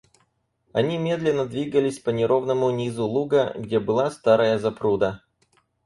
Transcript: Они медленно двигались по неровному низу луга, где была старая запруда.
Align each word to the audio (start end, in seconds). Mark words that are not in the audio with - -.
Они 0.73 0.97
медленно 0.97 1.45
двигались 1.45 1.99
по 1.99 2.09
неровному 2.09 2.71
низу 2.71 3.05
луга, 3.05 3.53
где 3.55 3.79
была 3.79 4.09
старая 4.09 4.57
запруда. 4.57 5.21